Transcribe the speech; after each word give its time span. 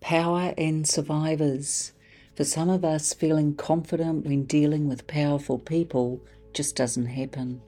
Power 0.00 0.54
and 0.56 0.86
survivors. 0.86 1.92
For 2.34 2.44
some 2.44 2.70
of 2.70 2.84
us, 2.84 3.12
feeling 3.12 3.56
confident 3.56 4.24
when 4.24 4.44
dealing 4.44 4.88
with 4.88 5.08
powerful 5.08 5.58
people 5.58 6.20
just 6.54 6.76
doesn't 6.76 7.06
happen. 7.06 7.60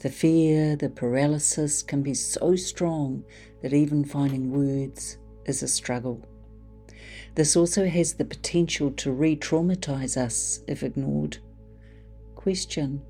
The 0.00 0.10
fear, 0.10 0.76
the 0.76 0.90
paralysis 0.90 1.82
can 1.82 2.02
be 2.02 2.12
so 2.14 2.56
strong 2.56 3.24
that 3.62 3.72
even 3.72 4.04
finding 4.04 4.50
words 4.50 5.16
is 5.46 5.62
a 5.62 5.68
struggle. 5.68 6.20
This 7.34 7.56
also 7.56 7.86
has 7.86 8.12
the 8.12 8.24
potential 8.24 8.90
to 8.92 9.10
re 9.10 9.34
traumatize 9.34 10.16
us 10.16 10.60
if 10.66 10.82
ignored. 10.82 11.38
Question 12.34 13.00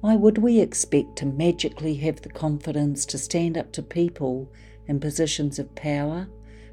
Why 0.00 0.16
would 0.16 0.38
we 0.38 0.60
expect 0.60 1.16
to 1.16 1.26
magically 1.26 1.94
have 1.96 2.22
the 2.22 2.30
confidence 2.30 3.04
to 3.06 3.18
stand 3.18 3.58
up 3.58 3.70
to 3.72 3.82
people 3.82 4.50
in 4.86 4.98
positions 4.98 5.58
of 5.58 5.74
power 5.74 6.26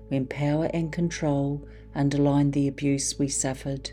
when 0.07 0.25
power 0.27 0.69
and 0.73 0.91
control 0.91 1.67
underlined 1.93 2.53
the 2.53 2.67
abuse 2.67 3.17
we 3.17 3.27
suffered? 3.27 3.91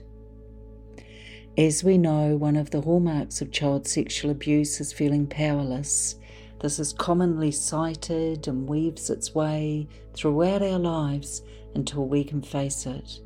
As 1.59 1.85
we 1.85 1.99
know, 1.99 2.37
one 2.37 2.57
of 2.57 2.71
the 2.71 2.81
hallmarks 2.81 3.43
of 3.43 3.51
child 3.53 3.87
sexual 3.87 4.31
abuse 4.31 4.81
is 4.81 4.93
feeling 4.93 5.27
powerless. 5.27 6.17
This 6.61 6.79
is 6.79 6.93
commonly 6.93 7.51
cited 7.51 8.49
and 8.49 8.69
weaves 8.69 9.11
its 9.11 9.35
way 9.35 9.89
throughout 10.15 10.63
our 10.63 10.79
lives 10.79 11.43
until 11.75 12.07
we 12.07 12.25
can 12.25 12.41
face 12.41 12.87
it. 12.87 13.21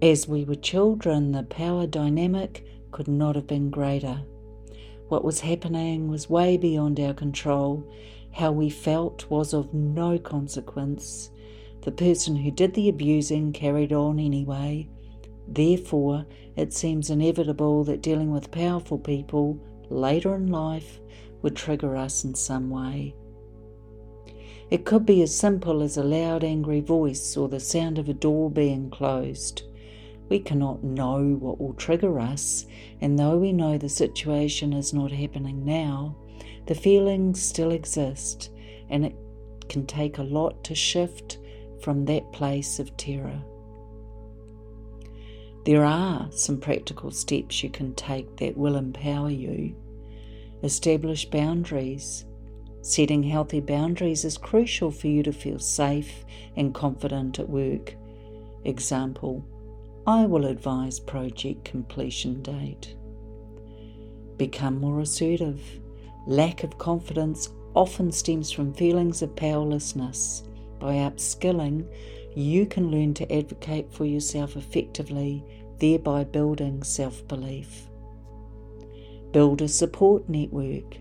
As 0.00 0.28
we 0.28 0.44
were 0.44 0.54
children, 0.54 1.32
the 1.32 1.42
power 1.42 1.86
dynamic 1.86 2.64
could 2.92 3.08
not 3.08 3.34
have 3.34 3.46
been 3.46 3.70
greater. 3.70 4.22
What 5.08 5.24
was 5.24 5.40
happening 5.40 6.08
was 6.08 6.30
way 6.30 6.56
beyond 6.56 6.98
our 7.00 7.12
control. 7.12 7.90
How 8.32 8.52
we 8.52 8.70
felt 8.70 9.28
was 9.28 9.52
of 9.52 9.74
no 9.74 10.18
consequence. 10.18 11.30
The 11.84 11.92
person 11.92 12.34
who 12.36 12.50
did 12.50 12.72
the 12.72 12.88
abusing 12.88 13.52
carried 13.52 13.92
on 13.92 14.18
anyway. 14.18 14.88
Therefore, 15.46 16.24
it 16.56 16.72
seems 16.72 17.10
inevitable 17.10 17.84
that 17.84 18.00
dealing 18.00 18.32
with 18.32 18.50
powerful 18.50 18.98
people 18.98 19.60
later 19.90 20.34
in 20.34 20.46
life 20.46 20.98
would 21.42 21.54
trigger 21.54 21.94
us 21.94 22.24
in 22.24 22.34
some 22.34 22.70
way. 22.70 23.14
It 24.70 24.86
could 24.86 25.04
be 25.04 25.20
as 25.20 25.36
simple 25.36 25.82
as 25.82 25.98
a 25.98 26.02
loud, 26.02 26.42
angry 26.42 26.80
voice 26.80 27.36
or 27.36 27.50
the 27.50 27.60
sound 27.60 27.98
of 27.98 28.08
a 28.08 28.14
door 28.14 28.50
being 28.50 28.88
closed. 28.88 29.64
We 30.30 30.38
cannot 30.38 30.82
know 30.82 31.36
what 31.38 31.60
will 31.60 31.74
trigger 31.74 32.18
us, 32.18 32.64
and 33.02 33.18
though 33.18 33.36
we 33.36 33.52
know 33.52 33.76
the 33.76 33.90
situation 33.90 34.72
is 34.72 34.94
not 34.94 35.12
happening 35.12 35.66
now, 35.66 36.16
the 36.64 36.74
feelings 36.74 37.42
still 37.42 37.72
exist, 37.72 38.50
and 38.88 39.04
it 39.04 39.14
can 39.68 39.84
take 39.84 40.16
a 40.16 40.22
lot 40.22 40.64
to 40.64 40.74
shift 40.74 41.38
from 41.84 42.06
that 42.06 42.32
place 42.32 42.78
of 42.78 42.96
terror. 42.96 43.42
There 45.66 45.84
are 45.84 46.28
some 46.32 46.58
practical 46.58 47.10
steps 47.10 47.62
you 47.62 47.68
can 47.68 47.94
take 47.94 48.36
that 48.38 48.56
will 48.56 48.76
empower 48.76 49.30
you. 49.30 49.76
Establish 50.62 51.26
boundaries 51.26 52.24
Setting 52.80 53.22
healthy 53.22 53.60
boundaries 53.60 54.26
is 54.26 54.36
crucial 54.36 54.90
for 54.90 55.06
you 55.08 55.22
to 55.22 55.32
feel 55.32 55.58
safe 55.58 56.26
and 56.56 56.74
confident 56.74 57.38
at 57.38 57.48
work. 57.48 57.94
Example 58.64 59.42
I 60.06 60.26
will 60.26 60.44
advise 60.44 61.00
project 61.00 61.64
completion 61.64 62.42
date. 62.42 62.94
Become 64.36 64.80
more 64.80 65.00
assertive. 65.00 65.62
Lack 66.26 66.62
of 66.62 66.76
confidence 66.76 67.48
often 67.74 68.12
stems 68.12 68.50
from 68.50 68.74
feelings 68.74 69.22
of 69.22 69.34
powerlessness. 69.34 70.44
By 70.84 70.96
upskilling, 70.96 71.86
you 72.34 72.66
can 72.66 72.90
learn 72.90 73.14
to 73.14 73.32
advocate 73.32 73.90
for 73.90 74.04
yourself 74.04 74.54
effectively, 74.54 75.42
thereby 75.78 76.24
building 76.24 76.82
self 76.82 77.26
belief. 77.26 77.88
Build 79.32 79.62
a 79.62 79.68
support 79.68 80.28
network. 80.28 80.98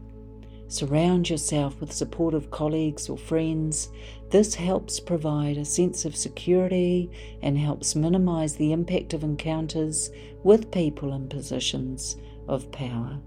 Surround 0.70 1.30
yourself 1.30 1.82
with 1.82 1.92
supportive 1.92 2.50
colleagues 2.50 3.10
or 3.10 3.18
friends. 3.18 3.90
This 4.30 4.56
helps 4.56 5.02
provide 5.02 5.58
a 5.58 5.66
sense 5.66 6.06
of 6.06 6.16
security 6.16 7.12
and 7.42 7.58
helps 7.58 7.94
minimize 7.94 8.56
the 8.56 8.72
impact 8.72 9.14
of 9.14 9.22
encounters 9.22 10.10
with 10.44 10.72
people 10.72 11.12
in 11.12 11.28
positions 11.28 12.16
of 12.48 12.72
power. 12.72 13.20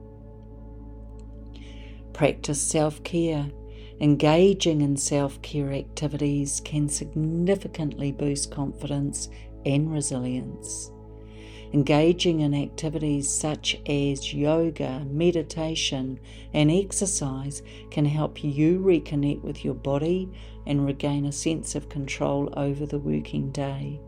Practice 2.15 2.63
self 2.63 3.03
care. 3.05 3.51
Engaging 3.99 4.83
in 4.83 4.95
self 4.95 5.41
care 5.41 5.73
activities 5.73 6.61
can 6.65 6.87
significantly 6.87 8.13
boost 8.13 8.51
confidence 8.51 9.31
and 9.65 9.91
resilience. 9.91 10.91
Engaging 11.73 12.41
in 12.41 12.55
activities 12.55 13.29
such 13.29 13.81
as 13.89 14.35
yoga, 14.35 15.05
meditation, 15.11 16.21
and 16.53 16.71
exercise 16.71 17.63
can 17.91 18.05
help 18.05 18.45
you 18.45 18.81
reconnect 18.81 19.43
with 19.43 19.65
your 19.65 19.75
body 19.75 20.29
and 20.67 20.85
regain 20.85 21.25
a 21.25 21.33
sense 21.33 21.75
of 21.75 21.89
control 21.89 22.53
over 22.55 22.85
the 22.85 22.99
working 22.99 23.51
day. 23.51 23.99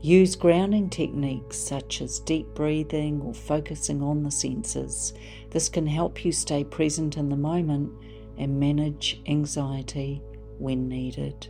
Use 0.00 0.36
grounding 0.36 0.88
techniques 0.88 1.58
such 1.58 2.00
as 2.00 2.20
deep 2.20 2.46
breathing 2.54 3.20
or 3.20 3.34
focusing 3.34 4.02
on 4.02 4.22
the 4.22 4.30
senses. 4.30 5.12
This 5.50 5.68
can 5.68 5.86
help 5.86 6.24
you 6.24 6.32
stay 6.32 6.64
present 6.64 7.16
in 7.16 7.28
the 7.28 7.36
moment 7.36 7.92
and 8.36 8.60
manage 8.60 9.20
anxiety 9.26 10.22
when 10.58 10.88
needed. 10.88 11.48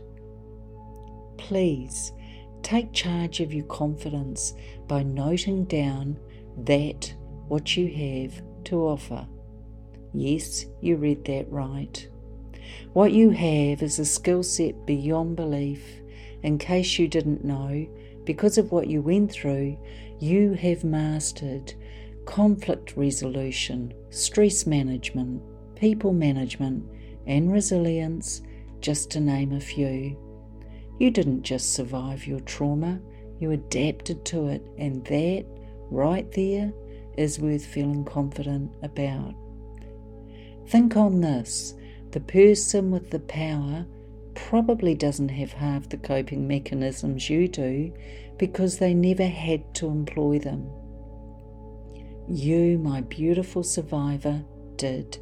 Please 1.37 2.11
Take 2.61 2.93
charge 2.93 3.39
of 3.39 3.53
your 3.53 3.65
confidence 3.65 4.53
by 4.87 5.03
noting 5.03 5.65
down 5.65 6.19
that 6.57 7.13
what 7.47 7.75
you 7.75 7.87
have 7.87 8.41
to 8.65 8.75
offer. 8.87 9.27
Yes, 10.13 10.65
you 10.81 10.97
read 10.97 11.25
that 11.25 11.49
right. 11.51 12.07
What 12.93 13.11
you 13.11 13.31
have 13.31 13.81
is 13.81 13.99
a 13.99 14.05
skill 14.05 14.43
set 14.43 14.85
beyond 14.85 15.35
belief. 15.35 15.83
In 16.43 16.57
case 16.57 16.99
you 16.99 17.07
didn't 17.07 17.43
know, 17.43 17.87
because 18.29 18.59
of 18.59 18.71
what 18.71 18.87
you 18.87 19.01
went 19.01 19.31
through, 19.31 19.75
you 20.19 20.53
have 20.53 20.83
mastered 20.83 21.73
conflict 22.27 22.95
resolution, 22.95 23.91
stress 24.11 24.67
management, 24.67 25.41
people 25.75 26.13
management, 26.13 26.87
and 27.25 27.51
resilience, 27.51 28.43
just 28.81 29.09
to 29.09 29.19
name 29.19 29.51
a 29.51 29.59
few. 29.59 30.15
You 30.99 31.09
didn't 31.09 31.41
just 31.41 31.73
survive 31.73 32.27
your 32.27 32.39
trauma, 32.41 33.01
you 33.39 33.49
adapted 33.49 34.23
to 34.25 34.49
it, 34.49 34.63
and 34.77 35.03
that 35.05 35.47
right 35.89 36.31
there 36.33 36.71
is 37.17 37.39
worth 37.39 37.65
feeling 37.65 38.05
confident 38.05 38.71
about. 38.83 39.33
Think 40.67 40.95
on 40.95 41.19
this 41.19 41.73
the 42.11 42.19
person 42.19 42.91
with 42.91 43.09
the 43.09 43.21
power 43.21 43.87
probably 44.47 44.95
doesn't 44.95 45.29
have 45.29 45.53
half 45.53 45.89
the 45.89 45.97
coping 45.97 46.47
mechanisms 46.47 47.29
you 47.29 47.47
do 47.47 47.93
because 48.37 48.77
they 48.77 48.93
never 48.93 49.25
had 49.25 49.73
to 49.75 49.87
employ 49.87 50.39
them. 50.39 50.69
You, 52.27 52.77
my 52.79 53.01
beautiful 53.01 53.63
survivor, 53.63 54.43
did, 54.75 55.17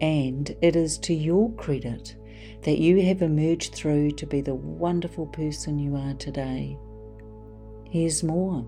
and 0.00 0.54
it 0.60 0.74
is 0.76 0.98
to 0.98 1.14
your 1.14 1.52
credit 1.52 2.16
that 2.62 2.78
you 2.78 3.02
have 3.06 3.22
emerged 3.22 3.74
through 3.74 4.10
to 4.12 4.26
be 4.26 4.40
the 4.40 4.54
wonderful 4.54 5.26
person 5.26 5.78
you 5.78 5.96
are 5.96 6.14
today. 6.14 6.76
Here's 7.90 8.22
more. 8.22 8.66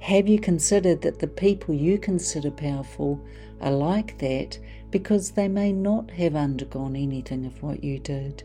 Have 0.00 0.28
you 0.28 0.38
considered 0.38 1.02
that 1.02 1.18
the 1.18 1.26
people 1.26 1.74
you 1.74 1.98
consider 1.98 2.50
powerful 2.50 3.20
are 3.60 3.72
like 3.72 4.18
that 4.18 4.58
because 4.90 5.32
they 5.32 5.48
may 5.48 5.72
not 5.72 6.10
have 6.12 6.34
undergone 6.34 6.96
anything 6.96 7.44
of 7.44 7.62
what 7.62 7.84
you 7.84 7.98
did? 7.98 8.42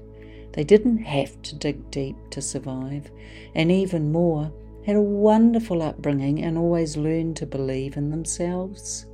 They 0.56 0.64
didn't 0.64 1.00
have 1.00 1.42
to 1.42 1.56
dig 1.56 1.92
deep 1.92 2.16
to 2.30 2.42
survive, 2.42 3.12
and 3.54 3.70
even 3.70 4.14
more, 4.14 4.54
had 4.86 4.96
a 4.96 5.02
wonderful 5.02 5.82
upbringing 5.82 6.42
and 6.42 6.58
always 6.58 6.96
learned 6.96 7.36
to 7.38 7.46
believe 7.46 7.98
in 7.98 8.10
themselves. 8.10 9.06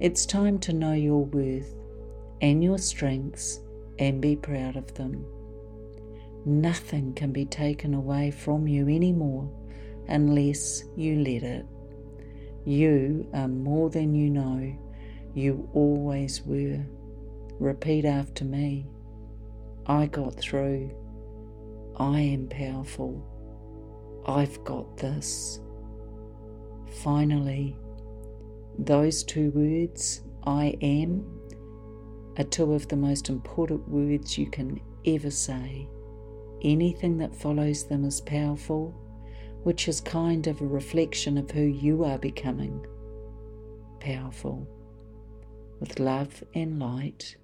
It's 0.00 0.26
time 0.26 0.58
to 0.60 0.72
know 0.72 0.94
your 0.94 1.24
worth 1.24 1.72
and 2.40 2.64
your 2.64 2.78
strengths 2.78 3.60
and 4.00 4.20
be 4.20 4.34
proud 4.34 4.74
of 4.74 4.92
them. 4.94 5.24
Nothing 6.44 7.14
can 7.14 7.30
be 7.30 7.44
taken 7.44 7.94
away 7.94 8.32
from 8.32 8.66
you 8.66 8.88
anymore 8.88 9.48
unless 10.08 10.82
you 10.96 11.20
let 11.20 11.44
it. 11.44 11.66
You 12.64 13.28
are 13.32 13.46
more 13.46 13.90
than 13.90 14.12
you 14.16 14.30
know. 14.30 14.76
You 15.34 15.68
always 15.72 16.42
were. 16.42 16.84
Repeat 17.60 18.04
after 18.04 18.44
me. 18.44 18.86
I 19.88 20.06
got 20.06 20.34
through. 20.38 20.90
I 21.96 22.20
am 22.20 22.48
powerful. 22.48 23.22
I've 24.26 24.62
got 24.64 24.96
this. 24.96 25.60
Finally, 27.02 27.76
those 28.78 29.22
two 29.22 29.50
words, 29.52 30.22
I 30.44 30.76
am, 30.82 31.24
are 32.36 32.44
two 32.44 32.74
of 32.74 32.88
the 32.88 32.96
most 32.96 33.28
important 33.28 33.88
words 33.88 34.36
you 34.36 34.50
can 34.50 34.80
ever 35.06 35.30
say. 35.30 35.88
anything 36.62 37.18
that 37.18 37.34
follows 37.34 37.84
them 37.84 38.04
is 38.04 38.20
powerful, 38.20 38.94
which 39.62 39.88
is 39.88 40.00
kind 40.00 40.46
of 40.46 40.60
a 40.60 40.66
reflection 40.66 41.38
of 41.38 41.50
who 41.50 41.62
you 41.62 42.04
are 42.04 42.18
becoming. 42.18 42.84
Powerful. 44.00 44.66
With 45.80 45.98
love 46.00 46.42
and 46.54 46.78
light, 46.78 47.36